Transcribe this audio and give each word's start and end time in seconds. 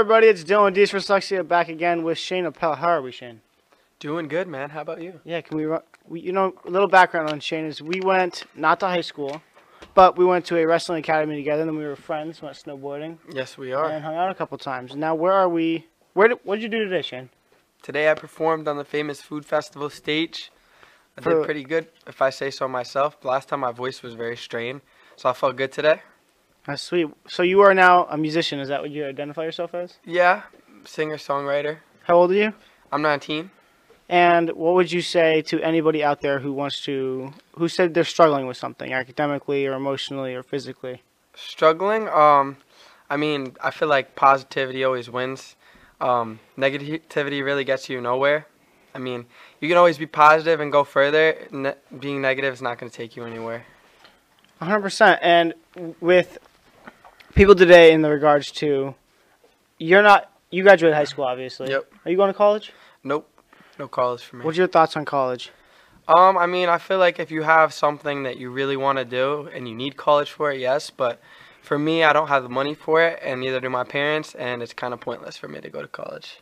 Everybody, 0.00 0.28
it's 0.28 0.44
Dylan 0.44 0.72
Dees 0.72 0.90
for 0.90 0.96
Dyslexia 0.96 1.46
back 1.46 1.68
again 1.68 2.02
with 2.02 2.16
Shane 2.16 2.46
Appel. 2.46 2.74
How 2.74 2.88
are 2.88 3.02
we, 3.02 3.12
Shane? 3.12 3.42
Doing 3.98 4.28
good, 4.28 4.48
man. 4.48 4.70
How 4.70 4.80
about 4.80 5.02
you? 5.02 5.20
Yeah, 5.24 5.42
can 5.42 5.58
we, 5.58 5.66
we? 6.08 6.20
You 6.22 6.32
know, 6.32 6.54
a 6.64 6.70
little 6.70 6.88
background 6.88 7.28
on 7.28 7.38
Shane 7.38 7.66
is 7.66 7.82
we 7.82 8.00
went 8.00 8.44
not 8.54 8.80
to 8.80 8.86
high 8.86 9.02
school, 9.02 9.42
but 9.92 10.16
we 10.16 10.24
went 10.24 10.46
to 10.46 10.56
a 10.56 10.64
wrestling 10.64 11.00
academy 11.00 11.36
together. 11.36 11.60
And 11.60 11.68
then 11.68 11.76
we 11.76 11.84
were 11.84 11.96
friends, 11.96 12.40
went 12.40 12.56
snowboarding, 12.56 13.18
Yes, 13.30 13.58
we 13.58 13.74
are. 13.74 13.90
and 13.90 14.02
hung 14.02 14.16
out 14.16 14.30
a 14.30 14.34
couple 14.34 14.56
times. 14.56 14.96
Now, 14.96 15.14
where 15.14 15.34
are 15.34 15.50
we? 15.50 15.86
Where 16.14 16.28
did, 16.28 16.38
what 16.44 16.54
did 16.54 16.62
you 16.62 16.70
do 16.70 16.82
today, 16.82 17.02
Shane? 17.02 17.28
Today 17.82 18.10
I 18.10 18.14
performed 18.14 18.68
on 18.68 18.78
the 18.78 18.86
famous 18.86 19.20
food 19.20 19.44
festival 19.44 19.90
stage. 19.90 20.50
I 21.18 21.20
For- 21.20 21.34
did 21.34 21.44
pretty 21.44 21.64
good, 21.64 21.88
if 22.06 22.22
I 22.22 22.30
say 22.30 22.50
so 22.50 22.66
myself. 22.66 23.22
Last 23.22 23.50
time 23.50 23.60
my 23.60 23.72
voice 23.72 24.02
was 24.02 24.14
very 24.14 24.38
strained, 24.38 24.80
so 25.16 25.28
I 25.28 25.34
felt 25.34 25.56
good 25.56 25.72
today. 25.72 26.00
That's 26.70 26.82
sweet. 26.82 27.08
So 27.26 27.42
you 27.42 27.62
are 27.62 27.74
now 27.74 28.06
a 28.08 28.16
musician. 28.16 28.60
Is 28.60 28.68
that 28.68 28.80
what 28.80 28.92
you 28.92 29.04
identify 29.04 29.42
yourself 29.42 29.74
as? 29.74 29.98
Yeah, 30.04 30.42
singer 30.84 31.16
songwriter. 31.16 31.78
How 32.04 32.14
old 32.14 32.30
are 32.30 32.34
you? 32.34 32.52
I'm 32.92 33.02
19. 33.02 33.50
And 34.08 34.50
what 34.50 34.74
would 34.74 34.92
you 34.92 35.02
say 35.02 35.42
to 35.42 35.60
anybody 35.62 36.04
out 36.04 36.20
there 36.20 36.38
who 36.38 36.52
wants 36.52 36.80
to, 36.82 37.32
who 37.56 37.66
said 37.66 37.92
they're 37.92 38.04
struggling 38.04 38.46
with 38.46 38.56
something 38.56 38.92
academically 38.92 39.66
or 39.66 39.72
emotionally 39.72 40.32
or 40.32 40.44
physically? 40.44 41.02
Struggling. 41.34 42.08
Um, 42.08 42.56
I 43.08 43.16
mean, 43.16 43.56
I 43.60 43.72
feel 43.72 43.88
like 43.88 44.14
positivity 44.14 44.84
always 44.84 45.10
wins. 45.10 45.56
Um, 46.00 46.38
negativity 46.56 47.44
really 47.44 47.64
gets 47.64 47.88
you 47.88 48.00
nowhere. 48.00 48.46
I 48.94 49.00
mean, 49.00 49.26
you 49.60 49.66
can 49.66 49.76
always 49.76 49.98
be 49.98 50.06
positive 50.06 50.60
and 50.60 50.70
go 50.70 50.84
further. 50.84 51.48
Ne- 51.50 51.74
being 51.98 52.22
negative 52.22 52.54
is 52.54 52.62
not 52.62 52.78
going 52.78 52.90
to 52.90 52.96
take 52.96 53.16
you 53.16 53.24
anywhere. 53.24 53.64
100%. 54.62 55.18
And 55.20 55.54
with 56.00 56.38
people 57.34 57.54
today 57.54 57.92
in 57.92 58.02
the 58.02 58.10
regards 58.10 58.50
to, 58.52 58.94
you're 59.78 60.02
not, 60.02 60.30
you 60.50 60.62
graduated 60.62 60.96
high 60.96 61.04
school, 61.04 61.24
obviously. 61.24 61.70
Yep. 61.70 61.92
Are 62.04 62.10
you 62.10 62.16
going 62.16 62.32
to 62.32 62.36
college? 62.36 62.72
Nope, 63.02 63.28
no 63.78 63.88
college 63.88 64.22
for 64.22 64.36
me. 64.36 64.44
What's 64.44 64.58
your 64.58 64.66
thoughts 64.66 64.96
on 64.96 65.04
college? 65.04 65.50
Um, 66.08 66.36
I 66.36 66.46
mean, 66.46 66.68
I 66.68 66.78
feel 66.78 66.98
like 66.98 67.20
if 67.20 67.30
you 67.30 67.42
have 67.42 67.72
something 67.72 68.24
that 68.24 68.36
you 68.36 68.50
really 68.50 68.76
want 68.76 68.98
to 68.98 69.04
do 69.04 69.48
and 69.54 69.68
you 69.68 69.74
need 69.74 69.96
college 69.96 70.30
for 70.32 70.50
it, 70.50 70.58
yes. 70.58 70.90
But 70.90 71.20
for 71.62 71.78
me, 71.78 72.02
I 72.02 72.12
don't 72.12 72.28
have 72.28 72.42
the 72.42 72.48
money 72.48 72.74
for 72.74 73.02
it, 73.02 73.20
and 73.22 73.40
neither 73.40 73.60
do 73.60 73.70
my 73.70 73.84
parents, 73.84 74.34
and 74.34 74.62
it's 74.62 74.72
kind 74.72 74.92
of 74.92 75.00
pointless 75.00 75.36
for 75.36 75.46
me 75.46 75.60
to 75.60 75.70
go 75.70 75.82
to 75.82 75.88
college. 75.88 76.40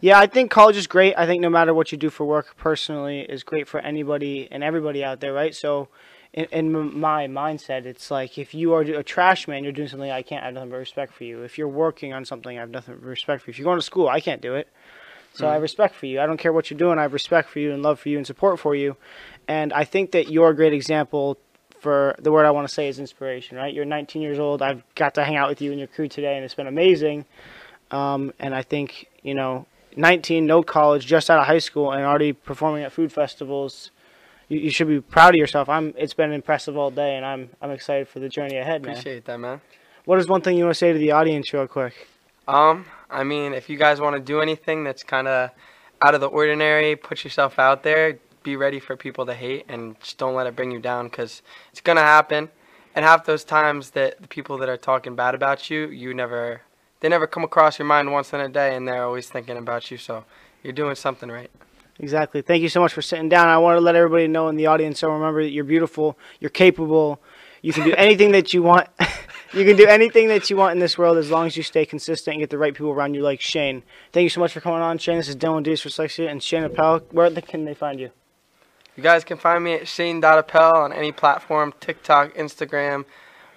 Yeah, 0.00 0.18
I 0.18 0.26
think 0.26 0.50
college 0.50 0.76
is 0.76 0.86
great. 0.86 1.14
I 1.16 1.26
think 1.26 1.40
no 1.40 1.50
matter 1.50 1.72
what 1.72 1.90
you 1.90 1.98
do 1.98 2.10
for 2.10 2.24
work 2.24 2.56
personally 2.56 3.20
is 3.20 3.42
great 3.42 3.66
for 3.66 3.80
anybody 3.80 4.48
and 4.50 4.62
everybody 4.62 5.02
out 5.02 5.20
there, 5.20 5.32
right? 5.32 5.54
So, 5.54 5.88
in, 6.32 6.44
in 6.46 6.98
my 6.98 7.26
mindset, 7.28 7.86
it's 7.86 8.10
like 8.10 8.36
if 8.36 8.54
you 8.54 8.74
are 8.74 8.82
a 8.82 9.02
trash 9.02 9.48
man, 9.48 9.64
you're 9.64 9.72
doing 9.72 9.88
something 9.88 10.10
I 10.10 10.22
can't. 10.22 10.42
I 10.42 10.46
have 10.46 10.54
nothing 10.54 10.70
but 10.70 10.76
respect 10.76 11.14
for 11.14 11.24
you. 11.24 11.42
If 11.42 11.56
you're 11.56 11.68
working 11.68 12.12
on 12.12 12.24
something, 12.24 12.56
I 12.56 12.60
have 12.60 12.70
nothing 12.70 12.94
but 12.96 13.04
respect 13.04 13.42
for 13.42 13.50
you. 13.50 13.52
If 13.52 13.58
you're 13.58 13.64
going 13.64 13.78
to 13.78 13.82
school, 13.82 14.08
I 14.08 14.20
can't 14.20 14.42
do 14.42 14.54
it. 14.54 14.68
So 15.32 15.46
I 15.46 15.52
have 15.52 15.62
respect 15.62 15.94
for 15.94 16.06
you. 16.06 16.18
I 16.18 16.24
don't 16.24 16.38
care 16.38 16.52
what 16.52 16.70
you're 16.70 16.78
doing. 16.78 16.98
I 16.98 17.02
have 17.02 17.12
respect 17.12 17.50
for 17.50 17.58
you 17.58 17.72
and 17.72 17.82
love 17.82 18.00
for 18.00 18.08
you 18.08 18.16
and 18.16 18.26
support 18.26 18.58
for 18.58 18.74
you. 18.74 18.96
And 19.46 19.70
I 19.72 19.84
think 19.84 20.12
that 20.12 20.30
you're 20.30 20.48
a 20.48 20.56
great 20.56 20.72
example 20.72 21.36
for 21.78 22.16
the 22.18 22.32
word 22.32 22.46
I 22.46 22.50
want 22.50 22.66
to 22.66 22.72
say 22.72 22.88
is 22.88 22.98
inspiration, 22.98 23.56
right? 23.56 23.72
You're 23.72 23.84
19 23.84 24.22
years 24.22 24.38
old. 24.38 24.62
I've 24.62 24.82
got 24.94 25.14
to 25.14 25.24
hang 25.24 25.36
out 25.36 25.48
with 25.48 25.60
you 25.60 25.72
and 25.72 25.78
your 25.78 25.88
crew 25.88 26.08
today, 26.08 26.36
and 26.36 26.44
it's 26.44 26.54
been 26.54 26.66
amazing. 26.66 27.26
Um, 27.90 28.32
and 28.38 28.54
I 28.54 28.62
think, 28.62 29.08
you 29.22 29.34
know, 29.34 29.66
19, 29.96 30.46
no 30.46 30.62
college, 30.62 31.06
just 31.06 31.30
out 31.30 31.38
of 31.38 31.46
high 31.46 31.58
school, 31.58 31.92
and 31.92 32.04
already 32.04 32.32
performing 32.32 32.84
at 32.84 32.92
food 32.92 33.12
festivals. 33.12 33.90
You, 34.48 34.58
you 34.58 34.70
should 34.70 34.88
be 34.88 35.00
proud 35.00 35.30
of 35.30 35.36
yourself. 35.36 35.68
I'm. 35.68 35.94
It's 35.96 36.14
been 36.14 36.32
impressive 36.32 36.76
all 36.76 36.90
day, 36.90 37.16
and 37.16 37.24
I'm. 37.24 37.50
I'm 37.62 37.70
excited 37.70 38.08
for 38.08 38.20
the 38.20 38.28
journey 38.28 38.56
ahead, 38.56 38.82
man. 38.82 38.92
Appreciate 38.92 39.24
that, 39.24 39.38
man. 39.38 39.60
What 40.04 40.18
is 40.20 40.28
one 40.28 40.40
thing 40.42 40.56
you 40.56 40.64
want 40.64 40.74
to 40.74 40.78
say 40.78 40.92
to 40.92 40.98
the 40.98 41.12
audience, 41.12 41.52
real 41.52 41.66
quick? 41.66 42.08
Um, 42.46 42.86
I 43.10 43.24
mean, 43.24 43.54
if 43.54 43.68
you 43.68 43.76
guys 43.76 44.00
want 44.00 44.14
to 44.14 44.20
do 44.20 44.40
anything 44.40 44.84
that's 44.84 45.02
kind 45.02 45.26
of 45.26 45.50
out 46.02 46.14
of 46.14 46.20
the 46.20 46.28
ordinary, 46.28 46.94
put 46.94 47.24
yourself 47.24 47.58
out 47.58 47.82
there. 47.82 48.18
Be 48.42 48.54
ready 48.54 48.78
for 48.78 48.96
people 48.96 49.26
to 49.26 49.34
hate, 49.34 49.64
and 49.68 49.98
just 50.00 50.18
don't 50.18 50.34
let 50.34 50.46
it 50.46 50.54
bring 50.54 50.70
you 50.70 50.78
down, 50.78 51.08
because 51.08 51.42
it's 51.72 51.80
gonna 51.80 52.02
happen. 52.02 52.50
And 52.94 53.04
half 53.04 53.26
those 53.26 53.44
times 53.44 53.90
that 53.90 54.22
the 54.22 54.28
people 54.28 54.56
that 54.58 54.68
are 54.68 54.76
talking 54.76 55.16
bad 55.16 55.34
about 55.34 55.68
you, 55.68 55.88
you 55.88 56.14
never, 56.14 56.62
they 57.06 57.10
never 57.10 57.28
come 57.28 57.44
across 57.44 57.78
your 57.78 57.86
mind 57.86 58.10
once 58.10 58.32
in 58.32 58.40
a 58.40 58.48
day, 58.48 58.74
and 58.74 58.88
they're 58.88 59.04
always 59.04 59.28
thinking 59.28 59.56
about 59.56 59.92
you. 59.92 59.96
So 59.96 60.24
you're 60.64 60.72
doing 60.72 60.96
something 60.96 61.28
right. 61.30 61.48
Exactly. 62.00 62.42
Thank 62.42 62.64
you 62.64 62.68
so 62.68 62.80
much 62.80 62.92
for 62.92 63.00
sitting 63.00 63.28
down. 63.28 63.46
I 63.46 63.58
want 63.58 63.76
to 63.76 63.80
let 63.80 63.94
everybody 63.94 64.26
know 64.26 64.48
in 64.48 64.56
the 64.56 64.66
audience. 64.66 64.98
So 64.98 65.12
remember 65.12 65.44
that 65.44 65.50
you're 65.50 65.62
beautiful. 65.62 66.18
You're 66.40 66.50
capable. 66.50 67.20
You 67.62 67.72
can 67.72 67.84
do 67.84 67.94
anything 67.96 68.32
that 68.32 68.52
you 68.52 68.64
want. 68.64 68.88
you 69.54 69.64
can 69.64 69.76
do 69.76 69.86
anything 69.86 70.26
that 70.28 70.50
you 70.50 70.56
want 70.56 70.72
in 70.72 70.80
this 70.80 70.98
world 70.98 71.16
as 71.16 71.30
long 71.30 71.46
as 71.46 71.56
you 71.56 71.62
stay 71.62 71.86
consistent 71.86 72.34
and 72.34 72.42
get 72.42 72.50
the 72.50 72.58
right 72.58 72.74
people 72.74 72.90
around 72.90 73.14
you, 73.14 73.22
like 73.22 73.40
Shane. 73.40 73.84
Thank 74.12 74.24
you 74.24 74.30
so 74.30 74.40
much 74.40 74.52
for 74.52 74.60
coming 74.60 74.80
on, 74.80 74.98
Shane. 74.98 75.16
This 75.16 75.28
is 75.28 75.36
Dylan 75.36 75.62
Dees 75.62 75.80
for 75.80 75.90
Dyslexia 75.90 76.28
and 76.28 76.42
Shane 76.42 76.64
Appel. 76.64 77.02
Where 77.12 77.30
can 77.30 77.66
they 77.66 77.74
find 77.74 78.00
you? 78.00 78.10
You 78.96 79.04
guys 79.04 79.22
can 79.22 79.38
find 79.38 79.62
me 79.62 79.74
at 79.74 79.86
Shane 79.86 80.24
Appel 80.24 80.76
on 80.76 80.92
any 80.92 81.12
platform 81.12 81.72
TikTok, 81.78 82.34
Instagram, 82.34 83.04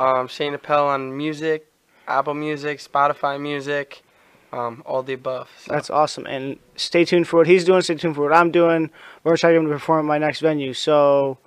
um, 0.00 0.26
Shane 0.26 0.54
Appel 0.54 0.88
on 0.88 1.16
music, 1.16 1.70
Apple 2.06 2.34
Music, 2.34 2.78
Spotify 2.78 3.40
Music, 3.40 4.02
um, 4.52 4.82
all 4.86 5.02
the 5.02 5.12
above. 5.12 5.50
So, 5.58 5.72
That's 5.72 5.90
awesome. 5.90 6.26
And 6.26 6.58
stay 6.76 7.04
tuned 7.04 7.28
for 7.28 7.38
what 7.38 7.46
he's 7.46 7.64
doing. 7.64 7.82
Stay 7.82 7.96
tuned 7.96 8.14
for 8.14 8.22
what 8.22 8.32
I'm 8.32 8.50
doing. 8.50 8.90
We're 9.22 9.30
going 9.30 9.36
to 9.36 9.40
try 9.40 9.52
to 9.52 9.60
to 9.60 9.68
perform 9.68 10.00
at 10.00 10.08
my 10.08 10.18
next 10.18 10.40
venue. 10.40 10.72
So 10.72 11.38